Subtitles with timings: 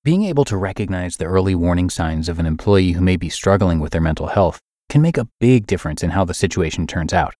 [0.03, 3.78] Being able to recognize the early warning signs of an employee who may be struggling
[3.78, 7.34] with their mental health can make a big difference in how the situation turns out.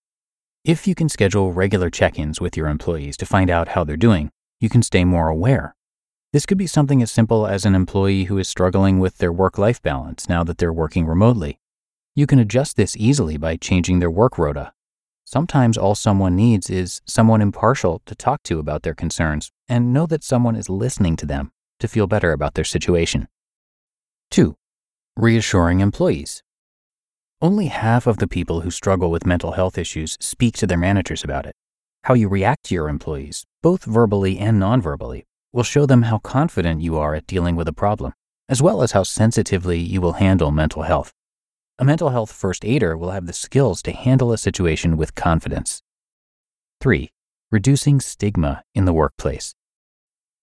[0.65, 3.97] If you can schedule regular check ins with your employees to find out how they're
[3.97, 5.75] doing, you can stay more aware.
[6.33, 9.59] This could be something as simple as an employee who is struggling with their work
[9.59, 11.59] life balance now that they're working remotely.
[12.15, 14.73] You can adjust this easily by changing their work rota.
[15.25, 20.07] Sometimes all someone needs is someone impartial to talk to about their concerns and know
[20.07, 23.27] that someone is listening to them to feel better about their situation.
[24.31, 24.57] 2.
[25.17, 26.45] Reassuring employees.
[27.43, 31.25] Only half of the people who struggle with mental health issues speak to their managers
[31.25, 31.57] about it.
[32.05, 36.81] How you react to your employees, both verbally and nonverbally, will show them how confident
[36.81, 38.13] you are at dealing with a problem,
[38.49, 41.13] as well as how sensitively you will handle mental health.
[41.79, 45.83] A mental health first aider will have the skills to handle a situation with confidence.
[46.81, 47.11] 3.
[47.51, 49.55] Reducing stigma in the workplace.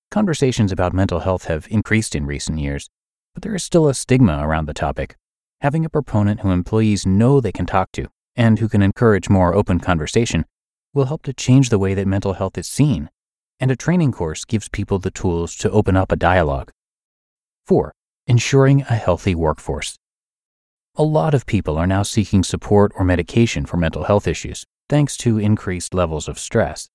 [0.10, 2.90] Conversations about mental health have increased in recent years,
[3.34, 5.16] but there is still a stigma around the topic.
[5.62, 9.54] Having a proponent who employees know they can talk to and who can encourage more
[9.54, 10.46] open conversation
[10.94, 13.10] will help to change the way that mental health is seen,
[13.60, 16.72] and a training course gives people the tools to open up a dialogue.
[17.66, 17.94] 4.
[18.28, 19.98] Ensuring a healthy workforce.
[20.96, 25.18] A lot of people are now seeking support or medication for mental health issues, thanks
[25.18, 26.90] to increased levels of stress.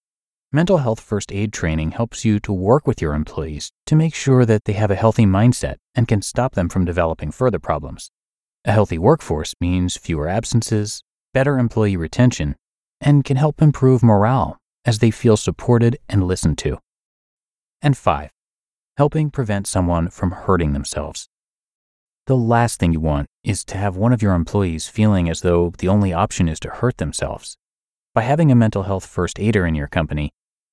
[0.52, 4.44] Mental health first aid training helps you to work with your employees to make sure
[4.44, 8.10] that they have a healthy mindset and can stop them from developing further problems.
[8.64, 11.02] A healthy workforce means fewer absences,
[11.32, 12.56] better employee retention,
[13.00, 16.78] and can help improve morale as they feel supported and listened to.
[17.80, 18.30] And five,
[18.96, 21.28] helping prevent someone from hurting themselves.
[22.26, 25.72] The last thing you want is to have one of your employees feeling as though
[25.78, 27.56] the only option is to hurt themselves.
[28.14, 30.30] By having a mental health first aider in your company,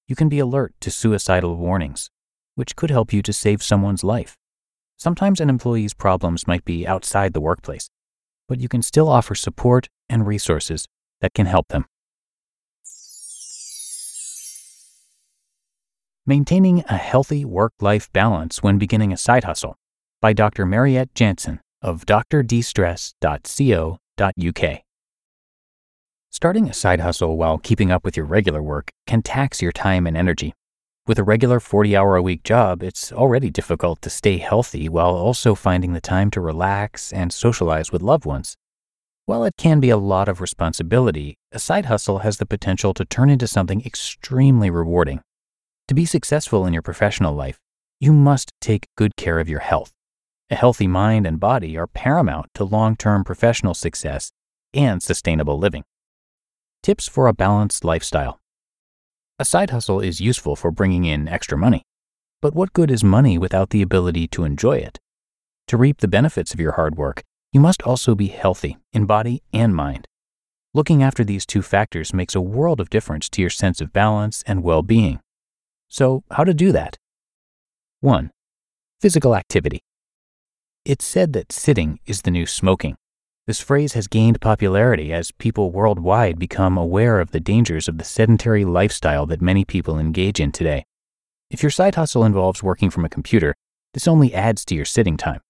[0.07, 2.09] you can be alert to suicidal warnings,
[2.55, 4.35] which could help you to save someone's life.
[4.97, 7.89] Sometimes an employee's problems might be outside the workplace,
[8.47, 10.87] but you can still offer support and resources
[11.21, 11.85] that can help them.
[16.25, 19.75] Maintaining a healthy work life balance when beginning a side hustle
[20.21, 20.65] by Dr.
[20.65, 24.81] Mariette Jansen of drdestress.co.uk.
[26.29, 30.05] Starting a side hustle while keeping up with your regular work can tax your time
[30.05, 30.53] and energy.
[31.07, 35.15] With a regular 40 hour a week job, it's already difficult to stay healthy while
[35.15, 38.55] also finding the time to relax and socialize with loved ones.
[39.25, 43.05] While it can be a lot of responsibility, a side hustle has the potential to
[43.05, 45.21] turn into something extremely rewarding.
[45.89, 47.59] To be successful in your professional life,
[47.99, 49.91] you must take good care of your health.
[50.51, 54.31] A healthy mind and body are paramount to long term professional success
[54.71, 55.83] and sustainable living.
[56.83, 58.39] Tips for a balanced lifestyle.
[59.39, 61.81] A side hustle is useful for bringing in extra money.
[62.39, 64.99] But what good is money without the ability to enjoy it?
[65.69, 69.41] To reap the benefits of your hard work, you must also be healthy in body
[69.51, 70.07] and mind.
[70.71, 74.43] Looking after these two factors makes a world of difference to your sense of balance
[74.45, 75.19] and well being.
[75.89, 76.97] So, how to do that?
[78.01, 78.31] 1.
[79.01, 79.83] Physical activity.
[80.85, 82.95] It's said that sitting is the new smoking.
[83.47, 88.03] This phrase has gained popularity as people worldwide become aware of the dangers of the
[88.03, 90.85] sedentary lifestyle that many people engage in today.
[91.49, 93.55] If your side hustle involves working from a computer,
[93.95, 95.41] this only adds to your sitting time.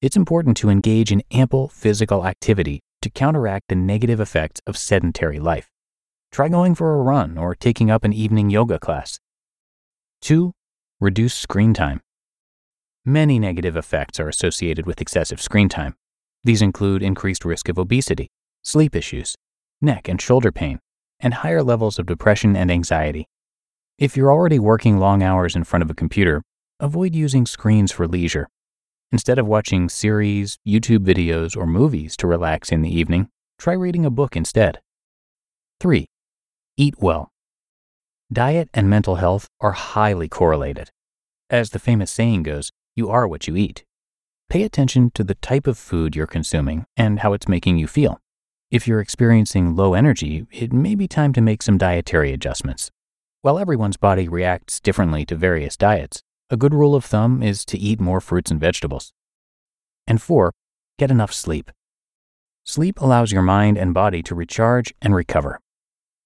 [0.00, 5.40] It's important to engage in ample physical activity to counteract the negative effects of sedentary
[5.40, 5.68] life.
[6.30, 9.18] Try going for a run or taking up an evening yoga class.
[10.22, 10.52] 2.
[11.00, 12.00] Reduce screen time.
[13.06, 15.94] Many negative effects are associated with excessive screen time.
[16.44, 18.28] These include increased risk of obesity,
[18.62, 19.34] sleep issues,
[19.80, 20.78] neck and shoulder pain,
[21.20, 23.26] and higher levels of depression and anxiety.
[23.98, 26.42] If you're already working long hours in front of a computer,
[26.78, 28.46] avoid using screens for leisure.
[29.12, 33.28] Instead of watching series, YouTube videos, or movies to relax in the evening,
[33.58, 34.80] try reading a book instead.
[35.80, 36.06] 3.
[36.76, 37.30] Eat well.
[38.32, 40.90] Diet and mental health are highly correlated.
[41.50, 43.84] As the famous saying goes, you are what you eat.
[44.48, 48.20] Pay attention to the type of food you're consuming and how it's making you feel.
[48.70, 52.92] If you're experiencing low energy, it may be time to make some dietary adjustments.
[53.42, 57.78] While everyone's body reacts differently to various diets, a good rule of thumb is to
[57.78, 59.12] eat more fruits and vegetables.
[60.06, 60.52] And four,
[61.00, 61.72] get enough sleep.
[62.62, 65.58] Sleep allows your mind and body to recharge and recover.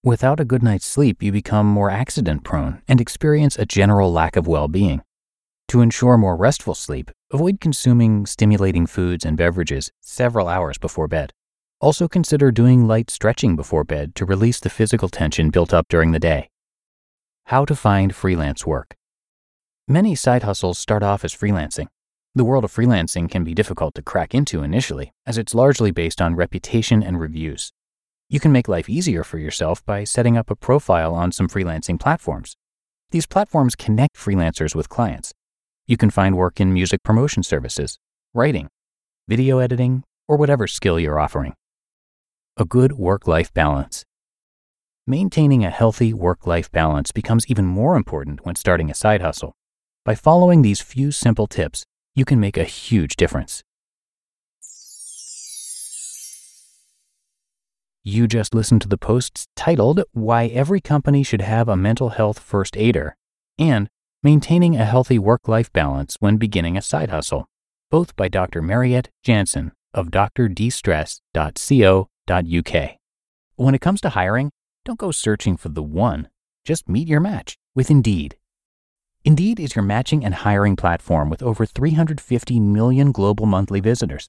[0.05, 4.37] Without a good night's sleep, you become more accident prone and experience a general lack
[4.37, 5.01] of well being.
[5.69, 11.33] To ensure more restful sleep, avoid consuming stimulating foods and beverages several hours before bed.
[11.81, 16.13] Also consider doing light stretching before bed to release the physical tension built up during
[16.13, 16.51] the day.
[17.47, 18.97] How to find freelance work.
[19.89, 21.87] Many side hustles start off as freelancing.
[22.35, 26.21] The world of freelancing can be difficult to crack into initially, as it's largely based
[26.21, 27.73] on reputation and reviews.
[28.29, 32.01] You can make life easier for yourself by setting up a profile on some freelancing
[32.01, 32.57] platforms.
[33.11, 35.33] These platforms connect freelancers with clients.
[35.87, 37.99] You can find work in music promotion services,
[38.33, 38.69] writing,
[39.29, 41.53] video editing, or whatever skill you're offering.
[42.57, 44.05] A good work life balance.
[45.07, 49.53] Maintaining a healthy work life balance becomes even more important when starting a side hustle.
[50.05, 51.85] By following these few simple tips,
[52.15, 53.63] you can make a huge difference.
[58.07, 62.39] You just listened to the posts titled Why Every Company Should Have a Mental Health
[62.39, 63.17] First Aider
[63.59, 63.89] and
[64.23, 67.47] Maintaining a Healthy Work Life Balance When Beginning a Side Hustle,
[67.91, 68.61] both by Dr.
[68.61, 72.91] Mariette Jansen of drdestress.co.uk.
[73.57, 74.51] When it comes to hiring,
[74.85, 76.29] don't go searching for the one,
[76.63, 78.37] just meet your match with Indeed.
[79.25, 84.29] Indeed is your matching and hiring platform with over 350 million global monthly visitors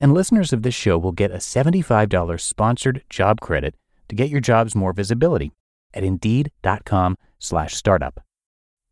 [0.00, 3.74] And listeners of this show will get a $75 sponsored job credit
[4.08, 5.52] to get your jobs more visibility
[5.92, 8.20] at indeed.com slash startup.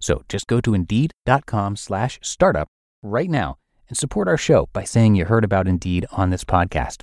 [0.00, 2.68] So just go to indeed.com slash startup
[3.02, 3.56] right now
[3.88, 7.02] and support our show by saying you heard about Indeed on this podcast.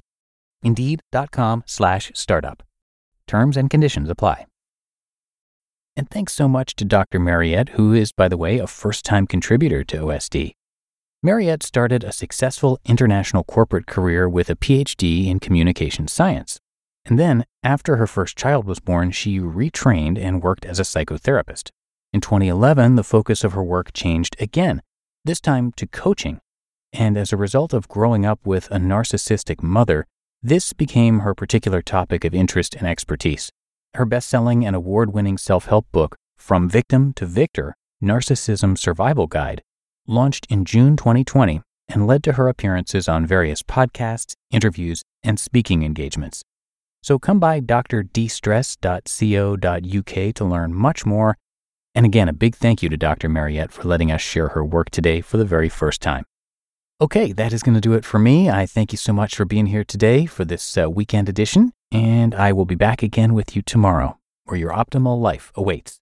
[0.62, 2.64] Indeed.com slash startup.
[3.28, 4.46] Terms and conditions apply.
[5.98, 7.20] And thanks so much to Dr.
[7.20, 10.54] Mariette, who is, by the way, a first time contributor to OSD.
[11.26, 16.60] Mariette started a successful international corporate career with a PhD in communication science.
[17.04, 21.72] And then, after her first child was born, she retrained and worked as a psychotherapist.
[22.14, 24.84] In 2011, the focus of her work changed again,
[25.24, 26.42] this time to coaching.
[26.94, 30.06] And as a result of growing up with a narcissistic mother,
[30.44, 33.50] this became her particular topic of interest and expertise
[33.96, 39.26] her best selling and award winning self help book, From Victim to Victor Narcissism Survival
[39.26, 39.64] Guide,
[40.08, 45.84] launched in June 2020 and led to her appearances on various podcasts, interviews, and speaking
[45.84, 46.44] engagements.
[47.02, 51.38] So come by drdestress.co.uk to learn much more.
[51.94, 53.30] And again, a big thank you to Dr.
[53.30, 56.26] Mariette for letting us share her work today for the very first time.
[57.02, 58.50] Okay, that is going to do it for me.
[58.50, 62.34] I thank you so much for being here today for this uh, weekend edition, and
[62.34, 66.00] I will be back again with you tomorrow, where your optimal life awaits.